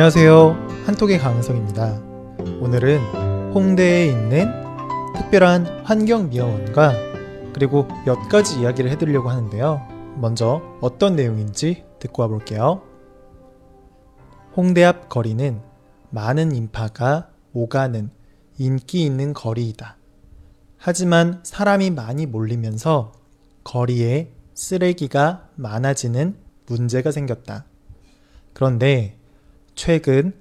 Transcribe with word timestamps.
안녕하세요. 0.00 0.86
한톡의 0.86 1.18
강은성입니다. 1.18 2.00
오늘은 2.62 3.52
홍대에 3.52 4.06
있는 4.06 4.50
특별한 5.14 5.84
환경미화원과 5.84 6.94
그리고 7.52 7.86
몇 8.06 8.16
가지 8.30 8.60
이야기를 8.60 8.90
해드리려고 8.92 9.28
하는데요. 9.28 10.16
먼저 10.16 10.62
어떤 10.80 11.16
내용인지 11.16 11.84
듣고 11.98 12.22
와볼게요. 12.22 12.80
홍대 14.56 14.84
앞 14.84 15.10
거리는 15.10 15.60
많은 16.08 16.54
인파가 16.54 17.28
오가는 17.52 18.10
인기 18.56 19.04
있는 19.04 19.34
거리이다. 19.34 19.98
하지만 20.78 21.40
사람이 21.42 21.90
많이 21.90 22.24
몰리면서 22.24 23.12
거리에 23.64 24.32
쓰레기가 24.54 25.50
많아지는 25.56 26.36
문제가 26.64 27.10
생겼다. 27.10 27.66
그런데 28.54 29.19
최근 29.74 30.32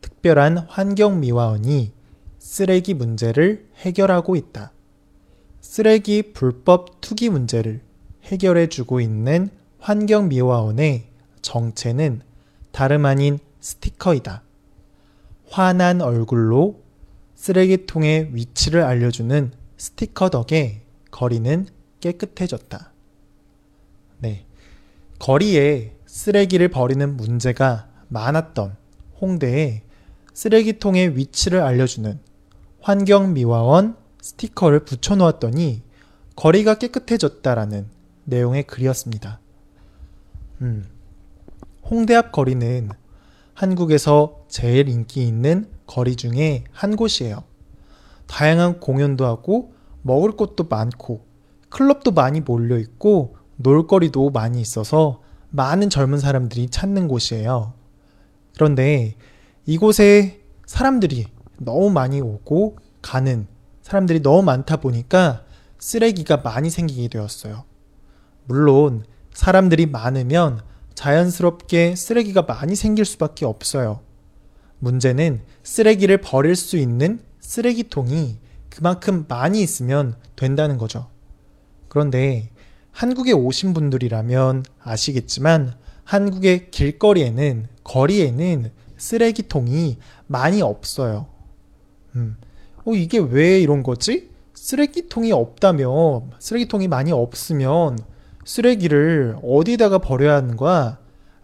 특별한 0.00 0.58
환경미화원이 0.58 1.92
쓰레기 2.38 2.94
문제를 2.94 3.68
해결하고 3.76 4.36
있다. 4.36 4.72
쓰레기 5.60 6.32
불법 6.32 7.00
투기 7.00 7.28
문제를 7.28 7.82
해결해 8.24 8.68
주고 8.68 9.00
있는 9.00 9.50
환경미화원의 9.80 11.08
정체는 11.42 12.22
다름 12.72 13.06
아닌 13.06 13.38
스티커이다. 13.60 14.42
환한 15.48 16.00
얼굴로 16.00 16.82
쓰레기통의 17.34 18.34
위치를 18.34 18.82
알려주는 18.82 19.52
스티커 19.76 20.28
덕에 20.28 20.82
거리는 21.10 21.66
깨끗해졌다. 22.00 22.92
네. 24.18 24.44
거리에 25.18 25.96
쓰레기를 26.06 26.68
버리는 26.68 27.16
문제가 27.16 27.87
많았던 28.08 28.76
홍대에 29.20 29.82
쓰레기통의 30.32 31.16
위치를 31.16 31.60
알려주는 31.60 32.18
환경미화원 32.80 33.96
스티커를 34.20 34.84
붙여놓았더니 34.84 35.82
거리가 36.36 36.74
깨끗해졌다라는 36.74 37.88
내용의 38.24 38.64
글이었습니다. 38.64 39.40
음, 40.60 40.86
홍대 41.90 42.14
앞 42.14 42.32
거리는 42.32 42.90
한국에서 43.54 44.44
제일 44.48 44.88
인기 44.88 45.26
있는 45.26 45.68
거리 45.86 46.14
중에 46.14 46.64
한 46.70 46.94
곳이에요. 46.94 47.42
다양한 48.26 48.78
공연도 48.78 49.26
하고 49.26 49.72
먹을 50.02 50.32
곳도 50.32 50.64
많고 50.64 51.26
클럽도 51.70 52.12
많이 52.12 52.40
몰려 52.40 52.78
있고 52.78 53.36
놀거리도 53.56 54.30
많이 54.30 54.60
있어서 54.60 55.22
많은 55.50 55.90
젊은 55.90 56.18
사람들이 56.18 56.68
찾는 56.68 57.08
곳이에요. 57.08 57.72
그런데 58.58 59.14
이곳에 59.66 60.40
사람들이 60.66 61.26
너무 61.58 61.90
많이 61.90 62.20
오고 62.20 62.76
가는 63.00 63.46
사람들이 63.82 64.20
너무 64.20 64.42
많다 64.42 64.78
보니까 64.78 65.44
쓰레기가 65.78 66.38
많이 66.38 66.68
생기게 66.68 67.06
되었어요. 67.06 67.64
물론 68.46 69.04
사람들이 69.32 69.86
많으면 69.86 70.60
자연스럽게 70.94 71.94
쓰레기가 71.94 72.42
많이 72.42 72.74
생길 72.74 73.04
수밖에 73.04 73.46
없어요. 73.46 74.00
문제는 74.80 75.40
쓰레기를 75.62 76.20
버릴 76.20 76.56
수 76.56 76.76
있는 76.76 77.20
쓰레기통이 77.38 78.38
그만큼 78.70 79.24
많이 79.28 79.62
있으면 79.62 80.16
된다는 80.34 80.78
거죠. 80.78 81.08
그런데 81.88 82.50
한국에 82.90 83.30
오신 83.30 83.72
분들이라면 83.72 84.64
아시겠지만 84.80 85.76
한국의 86.02 86.72
길거리에는 86.72 87.68
거리에는 87.88 88.70
쓰레기통이 88.98 89.96
많이 90.26 90.60
없어요. 90.60 91.26
음. 92.16 92.36
어, 92.84 92.92
이게 92.92 93.18
왜 93.18 93.60
이런 93.60 93.82
거지? 93.82 94.30
쓰레기통이 94.54 95.32
없다면, 95.32 96.32
쓰레기통이 96.38 96.88
많이 96.88 97.12
없으면 97.12 97.98
쓰레기를 98.44 99.36
어디다가 99.42 99.98
버려야 99.98 100.36
하는 100.36 100.56
거야? 100.56 100.98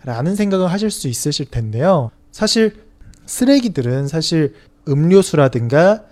라는 0.05 0.37
생각을 0.37 0.71
하실 0.71 0.91
수 0.91 1.09
있으실 1.09 1.47
텐데요. 1.47 2.11
사실 2.31 2.85
쓰레기들은 3.27 4.09
사실 4.09 4.55
음료수라든가 4.87 6.05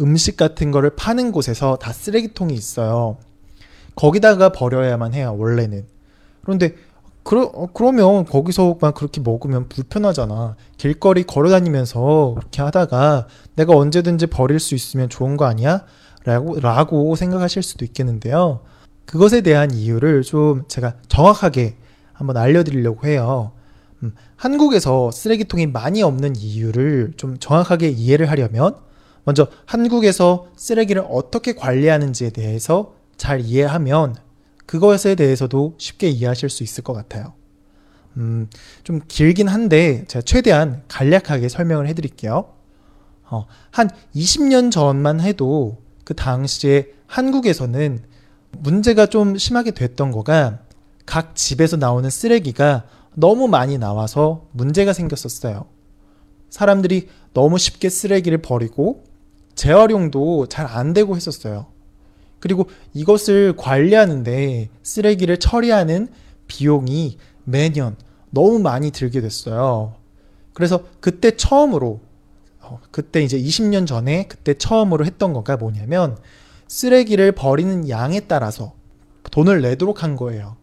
음식 0.00 0.36
같은 0.36 0.72
거를 0.72 0.90
파는 0.96 1.30
곳에서 1.30 1.76
다 1.76 1.92
쓰레기통이 1.92 2.54
있어요. 2.54 3.18
거기다가 3.94 4.50
버려야만 4.50 5.14
해요, 5.14 5.36
원래는. 5.38 5.84
그런데 6.42 6.74
그러, 7.22 7.42
어, 7.42 7.68
그러면 7.72 8.24
거기서만 8.24 8.94
그렇게 8.94 9.20
먹으면 9.20 9.68
불편하잖아. 9.68 10.56
길거리 10.76 11.24
걸어 11.24 11.50
다니면서 11.50 12.34
그렇게 12.36 12.62
하다가 12.62 13.26
내가 13.56 13.76
언제든지 13.76 14.26
버릴 14.26 14.58
수 14.58 14.74
있으면 14.74 15.08
좋은 15.08 15.36
거 15.36 15.44
아니야? 15.44 15.84
라고, 16.24 16.58
라고 16.60 17.14
생각하실 17.14 17.62
수도 17.62 17.84
있겠는데요. 17.84 18.60
그것에 19.06 19.40
대한 19.40 19.72
이유를 19.72 20.22
좀 20.22 20.64
제가 20.68 20.94
정확하게 21.08 21.76
한번 22.12 22.36
알려드리려고 22.36 23.06
해요. 23.06 23.52
음, 24.02 24.14
한국에서 24.36 25.10
쓰레기통이 25.10 25.66
많이 25.66 26.02
없는 26.02 26.36
이유를 26.36 27.14
좀 27.16 27.38
정확하게 27.38 27.88
이해를 27.88 28.30
하려면 28.30 28.76
먼저 29.24 29.48
한국에서 29.66 30.46
쓰레기를 30.56 31.04
어떻게 31.08 31.54
관리하는지에 31.54 32.30
대해서 32.30 32.94
잘 33.16 33.40
이해하면 33.40 34.16
그것에 34.70 35.16
대해서도 35.16 35.74
쉽게 35.78 36.08
이해하실 36.10 36.48
수 36.48 36.62
있을 36.62 36.84
것 36.84 36.92
같아요. 36.92 37.32
음, 38.16 38.48
좀 38.84 39.00
길긴 39.08 39.48
한데 39.48 40.04
제가 40.06 40.22
최대한 40.22 40.84
간략하게 40.86 41.48
설명을 41.48 41.88
해드릴게요. 41.88 42.52
어, 43.30 43.46
한 43.72 43.90
20년 44.14 44.70
전만 44.70 45.20
해도 45.20 45.82
그 46.04 46.14
당시에 46.14 46.86
한국에서는 47.08 48.04
문제가 48.60 49.06
좀 49.06 49.36
심하게 49.36 49.72
됐던 49.72 50.12
거가 50.12 50.60
각 51.04 51.34
집에서 51.34 51.76
나오는 51.76 52.08
쓰레기가 52.08 52.84
너무 53.16 53.48
많이 53.48 53.76
나와서 53.76 54.46
문제가 54.52 54.92
생겼었어요. 54.92 55.66
사람들이 56.48 57.08
너무 57.34 57.58
쉽게 57.58 57.88
쓰레기를 57.88 58.38
버리고 58.38 59.02
재활용도 59.56 60.46
잘 60.46 60.68
안 60.68 60.92
되고 60.92 61.16
했었어요. 61.16 61.66
그리고 62.40 62.68
이것을 62.94 63.54
관리하는데 63.56 64.70
쓰레기를 64.82 65.36
처리하는 65.36 66.08
비용이 66.46 67.18
매년 67.44 67.96
너무 68.30 68.58
많이 68.58 68.90
들게 68.90 69.20
됐어요. 69.20 69.94
그래서 70.52 70.84
그때 71.00 71.36
처음으로 71.36 72.00
어, 72.60 72.80
그때 72.90 73.22
이제 73.22 73.38
20년 73.38 73.86
전에 73.86 74.26
그때 74.28 74.54
처음으로 74.54 75.04
했던 75.04 75.32
거가 75.32 75.56
뭐냐면 75.56 76.16
쓰레기를 76.66 77.32
버리는 77.32 77.88
양에 77.88 78.20
따라서 78.20 78.74
돈을 79.30 79.60
내도록 79.60 80.02
한 80.02 80.16
거예요. 80.16 80.56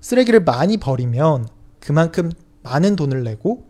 쓰레기를 0.00 0.44
많이 0.44 0.76
버리면 0.76 1.48
그만큼 1.80 2.30
많은 2.62 2.96
돈을 2.96 3.24
내고 3.24 3.68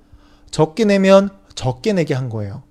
적게 0.50 0.84
내면 0.84 1.31
적게 1.55 1.93
내게 1.93 2.15
한 2.15 2.28
거예요. 2.28 2.62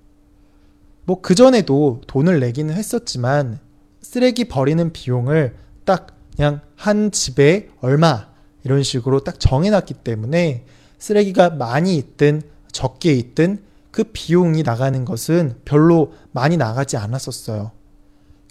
뭐 1.04 1.20
그전에도 1.20 2.00
돈을 2.06 2.40
내기는 2.40 2.74
했었지만 2.74 3.60
쓰레기 4.06 4.44
버리는 4.44 4.92
비용을 4.92 5.56
딱 5.84 6.16
그냥 6.36 6.60
한 6.76 7.10
집에 7.10 7.70
얼마 7.80 8.28
이런 8.62 8.84
식으로 8.84 9.24
딱 9.24 9.40
정해놨기 9.40 9.94
때문에 9.94 10.64
쓰레기가 10.96 11.50
많이 11.50 11.96
있든 11.96 12.42
적게 12.70 13.12
있든 13.14 13.64
그 13.90 14.04
비용이 14.04 14.62
나가는 14.62 15.04
것은 15.04 15.56
별로 15.64 16.12
많이 16.30 16.56
나가지 16.56 16.96
않았었어요. 16.96 17.72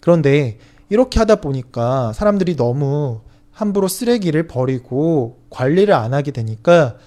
그런데 0.02 0.58
이렇게 0.90 1.20
하다 1.20 1.38
보니까 1.38 2.12
사람들이 2.12 2.58
너무 2.58 3.22
함부로 3.52 3.88
쓰레기를 3.88 4.48
버리고 4.48 5.40
관리를 5.50 5.94
안 5.94 6.14
하게 6.14 6.32
되니까 6.32 6.98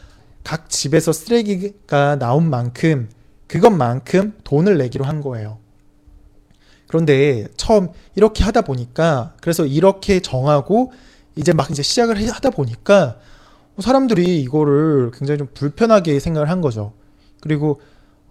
각 0.43 0.71
집에서 0.71 1.13
쓰레기가 1.13 2.17
나온 2.17 2.49
만큼 2.49 3.11
그것만큼 3.47 4.39
돈을 4.45 4.79
내기로 4.79 5.05
한 5.05 5.21
거예요. 5.21 5.59
그런데 6.89 7.47
처음 7.57 7.89
이렇게 8.17 8.43
하다 8.43 8.63
보니까 8.63 9.35
그래서 9.41 9.65
이렇게 9.65 10.21
정하고 10.21 10.91
이제 11.37 11.53
막 11.53 11.71
이제 11.71 11.83
시작을 11.83 12.29
하다 12.29 12.51
보니까 12.51 13.19
사람들이 13.79 14.41
이거를 14.43 15.13
굉장히 15.13 15.39
좀 15.39 15.49
불편하게 15.55 16.19
생각을 16.19 16.51
한 16.51 16.61
거죠. 16.61 16.95
그리고 17.41 17.81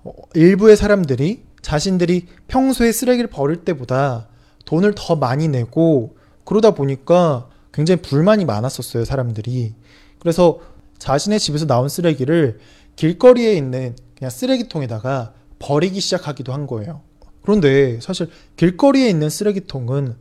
어, 0.03 0.11
일부의 0.33 0.75
사람들이 0.75 1.43
자신들이 1.61 2.27
평소에 2.47 2.91
쓰레기를 2.91 3.29
버릴 3.29 3.63
때보다 3.63 4.27
돈을 4.65 4.93
더 4.95 5.15
많이 5.15 5.47
내고 5.47 6.17
그러다 6.43 6.71
보니까 6.71 7.49
굉장히 7.71 8.01
불만이 8.01 8.45
많았었어요, 8.45 9.05
사람들이. 9.05 9.75
그래서 10.19 10.59
자신의 10.97 11.39
집에서 11.39 11.67
나온 11.67 11.89
쓰레기를 11.89 12.59
길거리에 12.95 13.53
있는 13.53 13.95
그냥 14.17 14.31
쓰레기통에다가 14.31 15.33
버리기 15.59 15.99
시작하기도 15.99 16.51
한 16.51 16.67
거예요. 16.67 17.01
그런데 17.47 17.97
사실 18.01 18.29
길거리에 18.57 19.07
있는 19.07 19.29
쓰레기통은 19.29 20.15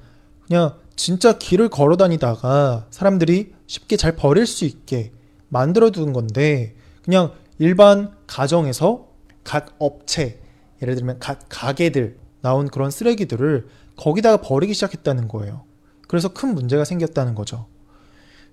그냥 0.46 0.74
진짜 0.94 1.36
길을 1.36 1.70
걸어 1.70 1.96
다니다가 1.96 2.86
사람들이 2.90 3.52
쉽게 3.66 3.96
잘 3.96 4.14
버릴 4.14 4.46
수 4.46 4.64
있게 4.64 5.10
만들어 5.48 5.90
둔 5.90 6.12
건데 6.12 6.76
그냥 7.02 7.32
일반 7.58 8.12
가정에서 8.28 9.08
각 9.42 9.74
업체, 9.80 10.38
예를 10.80 10.94
들면 10.94 11.18
각 11.18 11.40
가게들 11.48 12.16
나온 12.42 12.68
그런 12.68 12.92
쓰레기들을 12.92 13.66
거기다가 13.96 14.36
버리기 14.36 14.72
시작했다는 14.74 15.26
거예요. 15.26 15.64
그래서 16.06 16.28
큰 16.28 16.54
문제가 16.54 16.84
생겼다는 16.84 17.34
거죠. 17.34 17.66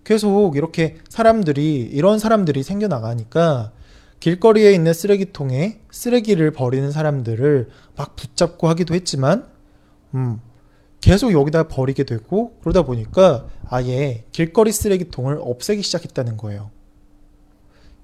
계속 0.04 0.56
이렇게 0.56 0.98
사람들이, 1.10 1.76
이런 1.76 2.18
사람들이 2.18 2.64
생겨나가니까 2.64 3.72
길거리에 4.28 4.72
있는 4.72 4.94
쓰레기통에 4.94 5.82
쓰레기를 5.92 6.52
버리는 6.52 6.90
사람들을 6.90 7.68
막 7.98 8.16
붙잡고 8.16 8.70
하기도 8.70 8.94
했지만, 8.96 9.46
음, 10.16 10.40
계속 11.02 11.34
여기다 11.34 11.68
버리게 11.68 12.06
되고, 12.06 12.56
그러다 12.62 12.84
보니까 12.84 13.48
아예 13.68 14.24
길거리 14.32 14.72
쓰레기통을 14.72 15.40
없애기 15.42 15.82
시작했다는 15.82 16.38
거예요. 16.38 16.72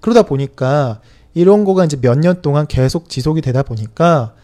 그러다 0.01 0.23
보니까 0.23 0.99
이런 1.33 1.63
거가 1.63 1.85
이제 1.85 1.95
몇 2.01 2.15
년 2.19 2.41
동안 2.41 2.67
계속 2.67 3.07
지속이 3.07 3.39
되다 3.39 3.63
보니까 3.63 4.35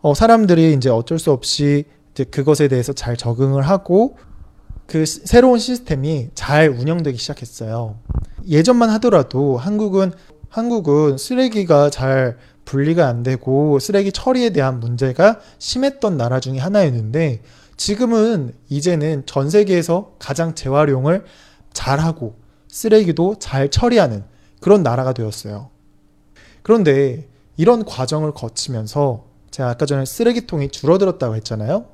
어, 0.00 0.14
사람들이 0.14 0.72
이제 0.72 0.88
어쩔 0.88 1.18
수 1.18 1.30
없이 1.30 1.84
이제 2.12 2.24
그것에 2.24 2.68
대해서 2.68 2.94
잘 2.94 3.18
적응을 3.18 3.62
하고 3.68 4.16
그 4.86 5.04
시- 5.04 5.20
새로운 5.26 5.58
시스템이 5.58 6.30
잘 6.34 6.70
운영되기 6.70 7.18
시작했어요. 7.18 7.98
예전만 8.48 8.88
하더라도 8.90 9.58
한국은 9.58 10.12
한국은 10.48 11.18
쓰레기가 11.18 11.90
잘 11.90 12.38
분리가 12.64 13.06
안 13.06 13.22
되고 13.22 13.78
쓰레기 13.78 14.12
처리에 14.12 14.50
대한 14.50 14.80
문제가 14.80 15.40
심했던 15.58 16.16
나라 16.16 16.40
중에 16.40 16.58
하나였는데 16.58 17.42
지금은 17.76 18.54
이제는 18.68 19.24
전 19.26 19.48
세계에서 19.48 20.14
가장 20.18 20.54
재활용을 20.54 21.24
잘하고 21.72 22.36
쓰레기도 22.68 23.36
잘 23.38 23.70
처리하는 23.70 24.24
그런 24.60 24.82
나라가 24.82 25.12
되었어요. 25.12 25.70
그런데 26.62 27.28
이런 27.56 27.84
과정을 27.84 28.32
거치면서 28.32 29.24
제가 29.50 29.70
아까 29.70 29.86
전에 29.86 30.04
쓰레기통이 30.04 30.68
줄어들었다고 30.70 31.36
했잖아요. 31.36 31.86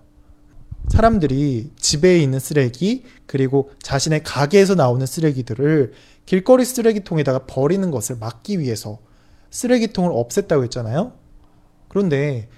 사람들이 0.88 1.70
집에 1.76 2.19
있는 2.19 2.38
쓰레기 2.38 3.04
그리고 3.26 3.70
자신의 3.82 4.22
가게에서 4.22 4.75
나오는 4.75 5.04
쓰레기들을 5.06 5.92
길거리 6.26 6.64
쓰레기통에다가 6.64 7.46
버리는 7.46 7.90
것을 7.90 8.16
막기 8.16 8.58
위해서 8.58 8.98
쓰레기통을 9.50 10.10
없앴다고 10.10 10.62
했잖아요. 10.64 11.12
그런데 11.88 12.48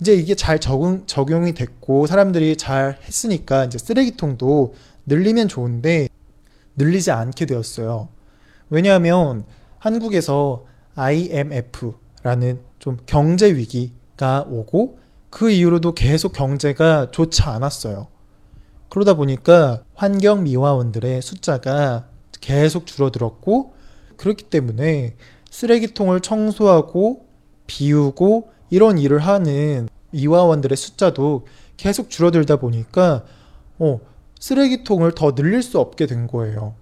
이제 0.00 0.14
이게 0.14 0.34
잘 0.34 0.58
적응, 0.58 1.04
적용이 1.06 1.54
됐고 1.54 2.06
사람들이 2.06 2.56
잘 2.56 2.98
했으니까 3.02 3.64
이제 3.64 3.78
쓰레기통도 3.78 4.74
늘리면 5.06 5.48
좋은데 5.48 6.08
늘리지 6.76 7.10
않게 7.10 7.46
되었어요. 7.46 8.08
왜냐하면 8.68 9.44
한국에서 9.78 10.64
IMF라는 10.96 12.60
좀 12.78 12.98
경제 13.06 13.54
위기가 13.54 14.46
오고 14.48 14.98
그 15.30 15.50
이후로도 15.50 15.94
계속 15.94 16.32
경제가 16.32 17.10
좋지 17.10 17.42
않았어요. 17.42 18.08
그러다 18.88 19.14
보니까 19.14 19.82
환경 19.94 20.44
미화원들의 20.44 21.20
숫자가 21.22 22.08
계속 22.40 22.86
줄어들었고 22.86 23.74
그렇기 24.16 24.44
때문에 24.44 25.16
쓰레기통을 25.50 26.20
청소하고 26.20 27.26
비우고 27.66 28.50
이런 28.70 28.98
일을 28.98 29.18
하는 29.18 29.88
미화원들의 30.10 30.76
숫자도 30.76 31.46
계속 31.76 32.10
줄어들다 32.10 32.56
보니까 32.56 33.24
어, 33.78 34.00
쓰레기통을 34.40 35.12
더 35.14 35.34
늘릴 35.34 35.62
수 35.62 35.78
없게 35.78 36.06
된 36.06 36.26
거예요. 36.26 36.74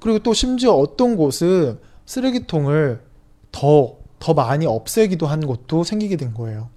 그리고 0.00 0.18
또 0.20 0.32
심지어 0.34 0.72
어떤 0.72 1.16
곳은 1.16 1.78
쓰레기통을 2.04 3.02
더, 3.50 3.96
더 4.18 4.34
많이 4.34 4.66
없애기도 4.66 5.26
한 5.26 5.40
곳도 5.40 5.84
생기게 5.84 6.16
된 6.16 6.34
거예요. 6.34 6.68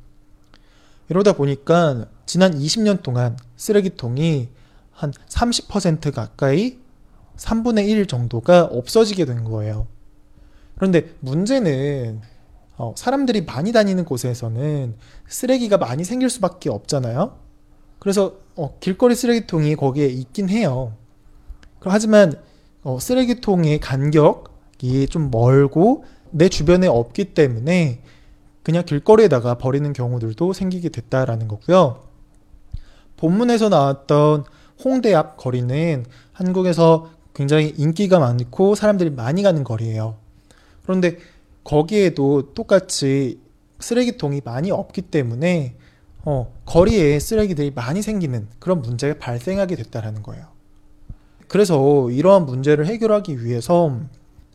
이러다 1.10 1.34
보니까 1.34 2.08
지난 2.26 2.58
20년 2.58 3.02
동안 3.02 3.38
쓰레기통이 3.58 4.50
한 4.92 5.12
30% 5.12 6.14
가까이 6.14 6.78
3분의 7.38 7.88
1 7.88 8.06
정도가 8.06 8.66
없어지게 8.66 9.26
된 9.26 9.44
거예요. 9.44 9.88
그런데 10.76 11.14
문제는 11.20 12.22
어, 12.78 12.94
사람들이 12.96 13.42
많이 13.42 13.72
다니는 13.72 14.06
곳에서는 14.06 14.96
쓰레기가 15.28 15.78
많이 15.78 16.04
생길 16.04 16.30
수밖에 16.30 16.70
없잖아요. 16.70 17.38
그래서 18.00 18.36
어, 18.56 18.78
길거리 18.80 19.16
쓰레기통이 19.16 19.76
거기에 19.76 20.06
있긴 20.06 20.50
해요. 20.50 20.94
하지만 21.82 22.34
어, 22.84 23.00
쓰레기통의 23.00 23.80
간격이 23.80 25.08
좀 25.10 25.32
멀고 25.32 26.06
내 26.32 26.50
주변에 26.50 26.88
없기 26.88 27.34
때문에 27.34 28.02
그냥 28.64 28.84
길거리에다가 28.86 29.56
버리는 29.56 29.92
경우들도 29.94 30.54
생기게 30.54 30.90
됐다라는 30.90 31.48
거고요. 31.48 32.04
본문에서 33.18 33.70
나왔던 33.70 34.44
홍대 34.84 35.14
앞 35.14 35.38
거리는 35.38 36.06
한국에서 36.32 37.10
굉장히 37.34 37.74
인기가 37.78 38.20
많고 38.20 38.76
사람들이 38.76 39.10
많이 39.12 39.44
가는 39.44 39.64
거리예요. 39.64 40.16
그런데 40.84 41.18
거기에도 41.64 42.54
똑같이 42.54 43.40
쓰레기통이 43.80 44.42
많이 44.44 44.72
없기 44.72 45.04
때문에 45.04 45.76
어, 46.26 46.54
거리에 46.66 47.20
쓰레기들이 47.20 47.72
많이 47.72 48.02
생기는 48.02 48.48
그런 48.60 48.82
문제가 48.82 49.18
발생하게 49.20 49.76
됐다라는 49.76 50.24
거예요. 50.24 50.48
그래서 51.48 52.10
이러한 52.12 52.46
문제를 52.46 52.86
해결하기 52.86 53.44
위해서 53.44 54.00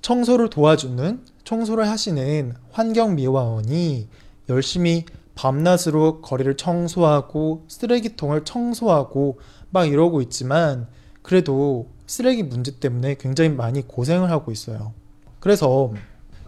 청소를 0.01 0.51
도와주는 0.51 1.21
청소를 1.45 1.89
하시는 1.89 2.55
환경미화원이 2.73 4.09
열심히 4.49 5.05
밤낮으로 5.35 6.21
거리를 6.21 6.57
청소하고 6.57 7.65
쓰레기통을 7.69 8.45
청소하고 8.45 9.39
막 9.71 9.87
이러고 9.87 10.23
있지만 10.23 10.87
그래도 11.23 11.89
쓰레기 12.07 12.43
문제 12.43 12.79
때문에 12.79 13.17
굉장히 13.19 13.51
많이 13.51 13.83
고생을 13.83 14.31
하고 14.31 14.53
있어요. 14.53 14.93
그래서 15.41 15.93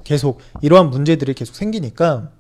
계속 0.05 0.39
이러한 0.63 0.91
문제들이 0.91 1.35
계속 1.35 1.55
생기니까 1.57 2.31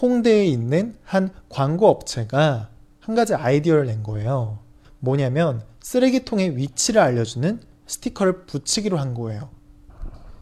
홍대에 0.00 0.44
있는 0.44 0.96
한 1.04 1.30
광고 1.48 1.88
업체가 1.88 2.68
한 3.00 3.14
가지 3.14 3.34
아이디어를 3.34 3.86
낸 3.86 4.02
거예요. 4.02 4.58
뭐냐면 4.98 5.62
쓰레기통의 5.80 6.56
위치를 6.56 7.00
알려주는 7.00 7.60
스티커를 7.86 8.46
붙이기로 8.46 8.98
한 8.98 9.14
거예요. 9.14 9.50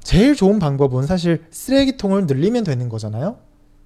제일 0.02 0.34
좋은 0.34 0.58
방법은 0.58 1.06
사실 1.06 1.44
쓰레기통을 1.50 2.26
늘리면 2.26 2.64
되는 2.64 2.88
거잖아요. 2.88 3.36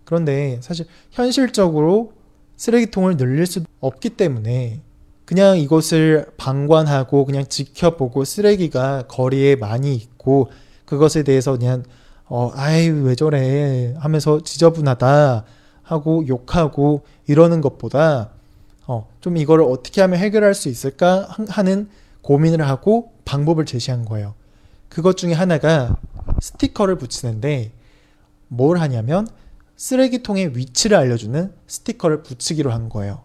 그런데 0.05 0.59
사실 0.63 0.87
현실적으로 1.11 2.13
쓰레기통을 2.57 3.17
늘릴 3.17 3.47
수 3.47 3.63
없기 3.81 4.11
때문에 4.11 4.81
그냥 5.25 5.59
이것을 5.59 6.27
방관하고 6.37 7.25
그냥 7.25 7.45
지켜보고 7.47 8.25
쓰레기가 8.25 9.03
거리에 9.09 9.57
많이 9.57 9.95
있고 9.95 10.51
그것에 10.85 11.23
대해서 11.25 11.59
그냥 11.59 11.83
어 12.27 12.51
아이 12.55 12.89
왜 12.89 13.15
저래 13.15 13.95
하면서 13.99 14.41
지저분하다 14.43 15.45
하고 15.83 16.27
욕하고 16.29 17.03
이러는 17.27 17.61
것보다 17.61 18.31
어 18.87 19.07
좀 19.27 19.37
이거를 19.37 19.65
어떻게 19.65 20.01
하면 20.03 20.21
해결할 20.21 20.55
수 20.55 20.69
있을까 20.69 21.27
하는 21.49 21.89
고민을 22.23 22.69
하고 22.69 23.11
방법을 23.25 23.67
제시한 23.67 24.05
거예요. 24.05 24.35
그것 24.89 25.17
중에 25.17 25.33
하나가 25.33 25.97
스티커를 26.41 26.97
붙이는데 26.97 27.73
뭘 28.49 28.79
하냐면 28.79 29.27
쓰레기통의 29.77 30.57
위치를 30.57 30.97
알려주는 30.97 31.53
스티커를 31.67 32.23
붙이기로 32.23 32.71
한 32.71 32.89
거예요. 32.89 33.23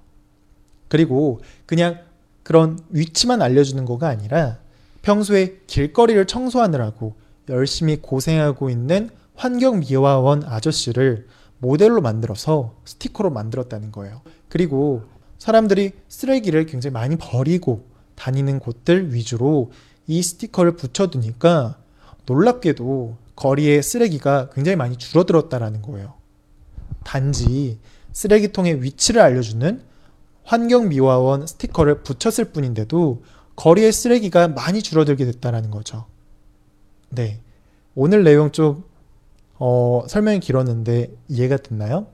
그리고 0.88 1.40
그냥 1.66 2.00
그런 2.44 2.80
위치만 2.90 3.42
알려주는 3.42 3.86
거가 3.86 4.10
아니라 4.10 4.60
평소에 5.02 5.62
길거리를 5.68 6.26
청소하느라고 6.28 7.16
열심히 7.50 7.98
고생하고 8.02 8.70
있는 8.70 9.10
환경미화원 9.36 10.44
아저씨를 10.46 11.28
모델로 11.60 12.02
만들어서 12.02 12.76
스티커로 12.86 13.30
만들었다는 13.30 13.92
거예요. 13.92 14.22
그리고 14.50 15.04
사람들이 15.38 15.94
쓰레기를 16.08 16.66
굉장히 16.66 16.94
많이 16.94 17.16
버리고 17.16 17.86
다니는 18.16 18.60
곳들 18.60 19.14
위주로 19.14 19.72
이 20.08 20.22
스티커를 20.22 20.76
붙여두니까 20.76 21.81
놀랍게도 22.26 23.18
거리에 23.36 23.82
쓰레기가 23.82 24.50
굉장히 24.54 24.76
많이 24.76 24.98
줄어들었다라는 24.98 25.82
거예요. 25.82 26.14
단지 27.04 27.80
쓰레기통의 28.12 28.84
위치를 28.84 29.22
알려주는 29.22 29.82
환경미화원 30.44 31.48
스티커를 31.48 32.04
붙였을 32.04 32.46
뿐인데도 32.46 33.24
거리의 33.56 33.92
쓰레기가 33.92 34.48
많이 34.48 34.82
줄어들게 34.82 35.26
됐다라는 35.26 35.72
거죠. 35.72 36.06
네. 37.10 37.42
오늘 37.96 38.24
내용 38.24 38.52
좀, 38.52 38.84
어, 39.60 40.04
설명이 40.08 40.40
길었는데 40.40 41.12
이해가 41.28 41.58
됐나요? 41.58 42.08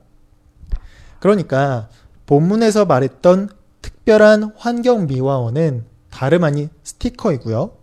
그러니까 1.20 1.88
본문에서 2.26 2.84
말했던 2.84 3.48
특별한 3.80 4.52
환경미화원은 4.56 5.84
다름 6.10 6.44
아닌 6.44 6.68
스티커이고요. 6.82 7.77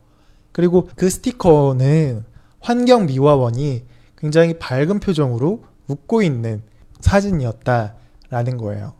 그리고 0.55 0.87
그 0.95 1.09
스티커는 1.09 2.23
환경미화원이 2.61 3.83
굉장히 4.17 4.57
밝은 4.57 5.01
표정으로 5.01 5.65
웃고 5.89 6.21
있는 6.21 6.63
사진이었다라는 7.01 8.55
거예요. 8.59 8.93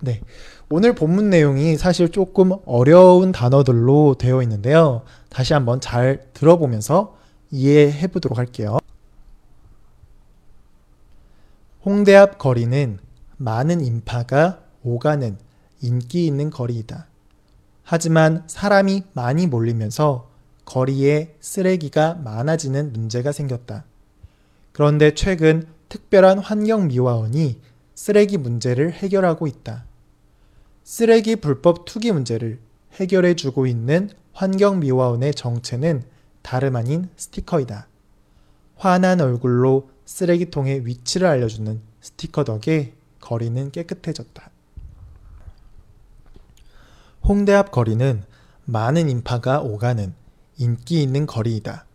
네. 0.00 0.20
오늘 0.68 0.94
본문 0.94 1.28
내용이 1.28 1.76
사실 1.76 2.10
조금 2.10 2.52
어려운 2.66 3.32
단어들로 3.32 4.14
되어 4.16 4.42
있는데요. 4.42 5.02
다시 5.28 5.54
한번 5.54 5.80
잘 5.80 6.28
들어보면서 6.34 7.16
이해해 7.50 8.06
보도록 8.06 8.38
할게요. 8.38 8.78
홍대 11.84 12.14
앞 12.14 12.38
거리는 12.38 13.00
많은 13.38 13.80
인파가 13.80 14.60
오가는 14.84 15.36
인기 15.82 16.26
있는 16.26 16.48
거리이다. 16.48 17.08
하지만 17.82 18.44
사람이 18.46 19.02
많이 19.14 19.48
몰리면서 19.48 20.29
거리에 20.70 21.34
쓰레기가 21.40 22.14
많아지는 22.14 22.92
문제가 22.92 23.32
생겼다. 23.32 23.84
그런데 24.70 25.14
최근 25.14 25.66
특별한 25.88 26.38
환경미화원이 26.38 27.60
쓰레기 27.96 28.38
문제를 28.38 28.92
해결하고 28.92 29.48
있다. 29.48 29.84
쓰레기 30.84 31.34
불법 31.34 31.86
투기 31.86 32.12
문제를 32.12 32.60
해결해 32.92 33.34
주고 33.34 33.66
있는 33.66 34.10
환경미화원의 34.32 35.34
정체는 35.34 36.04
다름 36.42 36.76
아닌 36.76 37.08
스티커이다. 37.16 37.88
환한 38.76 39.20
얼굴로 39.20 39.90
쓰레기통의 40.04 40.86
위치를 40.86 41.26
알려주는 41.26 41.80
스티커 42.00 42.44
덕에 42.44 42.94
거리는 43.18 43.72
깨끗해졌다. 43.72 44.50
홍대 47.24 47.54
앞 47.54 47.72
거리는 47.72 48.22
많은 48.66 49.10
인파가 49.10 49.62
오가는 49.62 50.20
인기 50.60 51.02
있는 51.02 51.24
거리이다. 51.24 51.86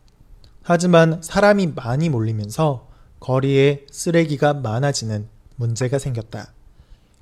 하지만 0.63 1.22
사람이 1.22 1.74
많이 1.75 2.10
몰리면서 2.10 2.89
거리에 3.19 3.86
쓰레기가 3.91 4.55
많아지는 4.55 5.27
문제가 5.55 6.00
생겼다. 6.00 6.51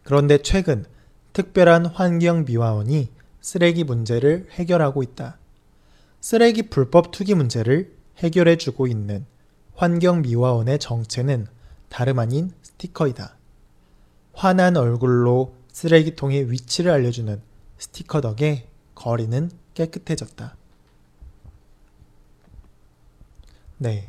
그런데 0.03 0.37
최근 0.37 0.85
특별한 1.33 1.87
환경 1.87 2.45
미화원이 2.45 3.09
쓰레기 3.41 3.83
문제를 3.83 4.47
해결하고 4.51 5.03
있다. 5.03 5.37
쓰레기 6.21 6.69
불법 6.69 7.11
투기 7.11 7.35
문제를 7.35 7.93
해결해 8.19 8.55
주고 8.55 8.87
있는 8.87 9.25
환경 9.75 10.21
미화원의 10.21 10.79
정체는 10.79 11.47
다름 11.89 12.19
아닌 12.19 12.51
스티커이다. 12.61 13.35
환한 14.31 14.77
얼굴로 14.77 15.55
쓰레기통의 15.73 16.49
위치를 16.51 16.89
알려주는 16.89 17.41
스티커 17.77 18.21
덕에 18.21 18.69
거리는 18.95 19.51
깨끗해졌다. 19.73 20.55
네. 23.83 24.07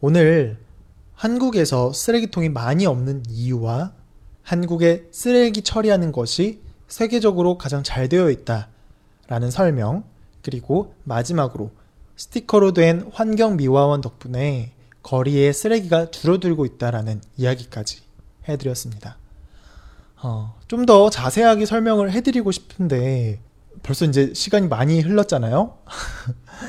오늘 0.00 0.56
한국에서 1.12 1.92
쓰레기통이 1.92 2.48
많이 2.48 2.86
없는 2.86 3.24
이유와 3.28 3.92
한국의 4.42 5.08
쓰레기 5.10 5.60
처리하는 5.60 6.12
것이 6.12 6.62
세계적으로 6.88 7.58
가장 7.58 7.82
잘 7.82 8.08
되어 8.08 8.30
있다 8.30 8.68
라는 9.28 9.50
설명, 9.50 10.04
그리고 10.40 10.94
마지막으로 11.04 11.72
스티커로 12.16 12.72
된 12.72 13.10
환경 13.12 13.58
미화원 13.58 14.00
덕분에 14.00 14.72
거리에 15.02 15.52
쓰레기가 15.52 16.10
줄어들고 16.10 16.64
있다라는 16.64 17.20
이야기까지 17.36 18.00
해드렸습니다. 18.48 19.18
어, 20.22 20.58
좀 20.68 20.86
더 20.86 21.10
자세하게 21.10 21.66
설명을 21.66 22.12
해드리고 22.12 22.50
싶은데 22.50 23.40
벌써 23.82 24.06
이제 24.06 24.32
시간이 24.32 24.68
많이 24.68 25.02
흘렀잖아요. 25.02 25.76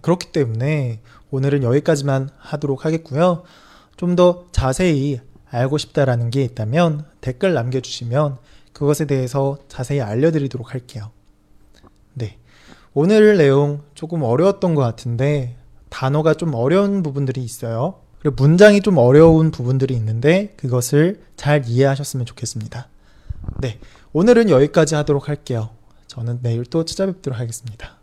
그렇기 0.00 0.32
때문에 0.32 1.00
오늘은 1.30 1.62
여기까지만 1.62 2.30
하도록 2.38 2.84
하겠고요. 2.84 3.42
좀 3.96 4.16
더 4.16 4.46
자세히 4.52 5.20
알고 5.50 5.78
싶다라는 5.78 6.30
게 6.30 6.42
있다면 6.42 7.04
댓글 7.20 7.54
남겨주시면 7.54 8.38
그것에 8.72 9.06
대해서 9.06 9.58
자세히 9.68 10.00
알려드리도록 10.00 10.72
할게요. 10.72 11.10
네. 12.14 12.38
오늘 12.94 13.36
내용 13.36 13.82
조금 13.94 14.22
어려웠던 14.22 14.74
것 14.74 14.82
같은데 14.82 15.56
단어가 15.88 16.34
좀 16.34 16.54
어려운 16.54 17.02
부분들이 17.02 17.42
있어요. 17.42 18.00
그리고 18.20 18.36
문장이 18.42 18.82
좀 18.82 18.98
어려운 18.98 19.50
부분들이 19.50 19.94
있는데 19.94 20.54
그것을 20.56 21.22
잘 21.36 21.64
이해하셨으면 21.66 22.26
좋겠습니다. 22.26 22.88
네. 23.60 23.78
오늘은 24.12 24.50
여기까지 24.50 24.94
하도록 24.96 25.28
할게요. 25.28 25.70
저는 26.06 26.40
내일 26.42 26.64
또 26.64 26.84
찾아뵙도록 26.84 27.38
하겠습니다. 27.38 27.97